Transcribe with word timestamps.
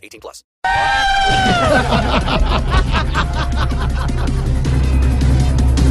18 0.00 0.20
plus. 0.20 0.44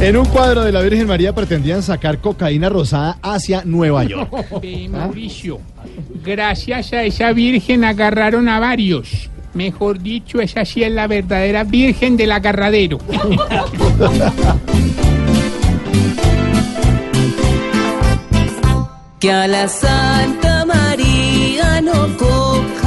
En 0.00 0.16
un 0.16 0.24
cuadro 0.24 0.64
de 0.64 0.72
la 0.72 0.80
Virgen 0.80 1.06
María 1.06 1.34
pretendían 1.34 1.82
sacar 1.82 2.20
cocaína 2.20 2.70
rosada 2.70 3.18
hacia 3.22 3.64
Nueva 3.66 4.02
York. 4.04 4.32
Ve, 4.62 4.88
Mauricio, 4.88 5.60
gracias 6.24 6.94
a 6.94 7.02
esa 7.04 7.32
virgen 7.32 7.84
agarraron 7.84 8.48
a 8.48 8.58
varios. 8.58 9.28
Mejor 9.52 10.00
dicho, 10.00 10.40
esa 10.40 10.64
sí 10.64 10.82
es 10.82 10.92
la 10.92 11.06
verdadera 11.06 11.64
virgen 11.64 12.16
del 12.16 12.32
agarradero. 12.32 12.96
que 19.20 19.30
a 19.30 19.46
la 19.46 19.68
Santa 19.68 20.64
María 20.64 21.82
no 21.82 22.16
cojan, 22.16 22.79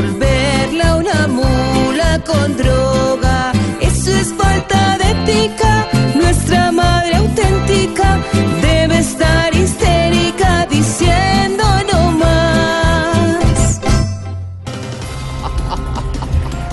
pa' 0.00 0.06
por 0.06 0.18
verla 0.18 0.96
una 0.96 1.28
mula 1.28 2.22
con 2.24 2.56
droga. 2.56 3.52
Eso 3.80 4.12
es 4.12 4.32
falta 4.34 4.98
de 4.98 5.10
ética, 5.10 5.88
nuestra 6.14 6.72
madre 6.72 7.16
auténtica 7.16 8.20
debe 8.62 8.98
estar 8.98 9.54
histérica 9.54 10.66
diciendo 10.70 11.64
no 11.92 12.12
más. 12.12 13.80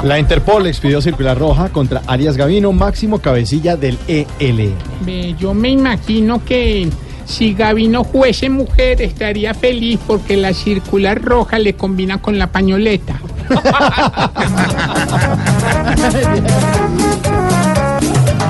La 0.04 0.20
Interpol 0.20 0.68
expidió 0.68 1.02
circular 1.02 1.38
roja 1.38 1.70
contra 1.70 2.02
Arias 2.08 2.38
Gavino, 2.38 2.72
máximo 2.72 3.20
cabecilla 3.20 3.76
del 3.76 3.98
ELN. 4.08 5.38
Yo 5.38 5.54
me 5.54 5.70
imagino 5.70 6.44
que 6.46 6.90
si 7.28 7.54
Gabino 7.54 8.04
fuese 8.04 8.50
mujer 8.50 9.02
estaría 9.02 9.54
feliz 9.54 10.00
porque 10.08 10.38
la 10.38 10.54
circular 10.54 11.22
roja 11.22 11.60
le 11.60 11.76
combina 11.76 12.20
con 12.22 12.40
la 12.40 12.48
pañoleta. 12.48 13.20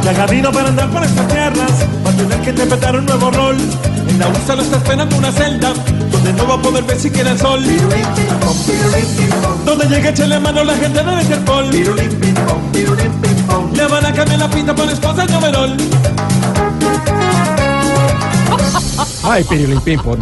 Ya 0.03 0.13
Gabino 0.13 0.51
para 0.53 0.69
andar 0.69 0.89
por 0.89 1.03
estas 1.03 1.27
tierras 1.27 1.85
va 2.05 2.09
a 2.09 2.13
tener 2.13 2.39
que 2.39 2.49
interpretar 2.51 2.95
un 2.95 3.05
nuevo 3.05 3.29
rol. 3.29 3.57
En 4.07 4.19
la 4.19 4.29
USA 4.29 4.55
lo 4.55 4.61
está 4.61 4.77
esperando 4.77 5.17
una 5.17 5.33
celda 5.33 5.73
donde 6.11 6.31
no 6.31 6.47
va 6.47 6.53
a 6.55 6.61
poder 6.61 6.83
ver 6.85 6.97
siquiera 6.97 7.31
el 7.31 7.37
sol. 7.37 7.61
Donde 9.65 9.85
llegue 9.87 10.09
echarle 10.09 10.39
mano 10.39 10.63
la 10.63 10.75
gente 10.75 11.03
de 11.03 11.21
Interpol. 11.21 11.69
Le 13.73 13.87
van 13.87 14.05
a 14.05 14.13
cambiar 14.13 14.39
la 14.39 14.49
pinta 14.49 14.73
por 14.73 14.89
esposa 14.89 15.06
Ay, 19.29 19.43
Pong. 19.43 20.19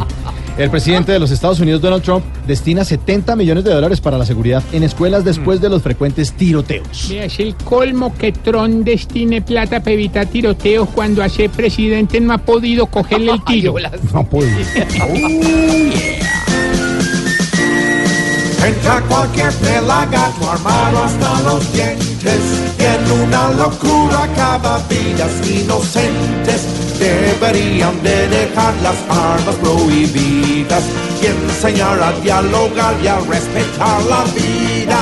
El 0.57 0.71
presidente 0.71 1.11
de 1.11 1.19
los 1.19 1.29
Estados 1.29 1.59
Unidos, 1.59 1.79
Donald 1.81 2.01
Trump, 2.01 2.25
destina 2.47 2.83
70 2.83 3.35
millones 3.35 3.63
de 3.65 3.71
dólares 3.71 4.01
para 4.01 4.17
la 4.17 4.25
seguridad 4.25 4.63
en 4.71 4.83
escuelas 4.83 5.23
después 5.23 5.61
de 5.61 5.69
los 5.69 5.83
frecuentes 5.83 6.33
tiroteos. 6.33 7.09
Vea, 7.09 7.25
es 7.25 7.39
el 7.39 7.55
colmo 7.55 8.15
que 8.17 8.31
Tron 8.31 8.83
destine 8.83 9.41
plata 9.41 9.81
para 9.81 9.91
evitar 9.91 10.25
tiroteos 10.25 10.89
cuando 10.89 11.21
a 11.21 11.29
ser 11.29 11.51
presidente 11.51 12.19
no 12.19 12.33
ha 12.33 12.39
podido 12.39 12.87
cogerle 12.87 13.33
el 13.33 13.43
tiro. 13.45 13.75
No 14.11 14.23
puedo. 14.23 14.49
Entra 18.65 18.99
cualquier 19.01 19.53
pelagato 19.57 20.49
armado 20.51 21.03
hasta 21.03 21.41
los 21.41 21.71
dientes 21.71 22.41
y 22.79 22.83
en 22.83 23.11
una 23.21 23.49
locura 23.49 24.23
acaba 24.23 24.79
vidas 24.89 25.47
inocentes. 25.47 26.65
Deberían 26.97 28.01
de 28.01 28.27
dejar 28.27 28.73
las 28.81 28.95
armas 29.07 29.55
prohibidas 29.61 30.83
y 31.21 31.27
enseñar 31.27 32.01
a 32.01 32.11
dialogar 32.21 32.95
y 33.03 33.07
a 33.07 33.19
respetar 33.19 34.01
la 34.05 34.23
vida. 34.33 34.99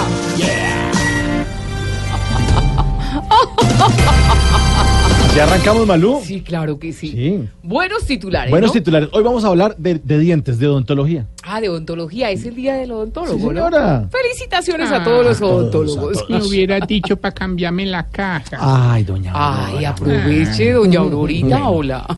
¿Ya 5.35 5.45
arrancamos, 5.45 5.87
Malú? 5.87 6.21
Sí, 6.23 6.41
claro 6.41 6.77
que 6.77 6.93
sí. 6.93 7.07
Sí. 7.09 7.49
Buenos 7.63 8.05
titulares. 8.05 8.51
Buenos 8.51 8.69
¿no? 8.69 8.73
titulares. 8.73 9.09
Hoy 9.13 9.23
vamos 9.23 9.43
a 9.43 9.47
hablar 9.47 9.75
de, 9.77 9.95
de 9.95 10.19
dientes, 10.19 10.59
de 10.59 10.67
odontología. 10.67 11.25
Ah, 11.41 11.59
de 11.59 11.69
odontología. 11.69 12.29
Es 12.29 12.45
el 12.45 12.53
día 12.53 12.75
del 12.75 12.91
odontólogo, 12.91 13.39
Sí, 13.39 13.43
¿no? 13.45 13.49
señora. 13.49 14.07
Felicitaciones 14.11 14.91
Ah, 14.91 14.97
a 14.97 15.03
todos 15.03 15.25
los 15.25 15.37
a 15.37 15.39
todos, 15.39 15.53
odontólogos. 15.97 16.29
Me 16.29 16.37
hubiera 16.43 16.79
dicho 16.81 17.17
para 17.17 17.33
cambiarme 17.33 17.87
la 17.87 18.07
caja. 18.09 18.57
Ay, 18.93 19.03
doña. 19.05 19.31
Ay, 19.33 19.85
Aurora. 19.85 19.89
aproveche, 19.89 20.71
doña 20.73 20.99
Aurorita. 20.99 21.67
Hola. 21.67 22.15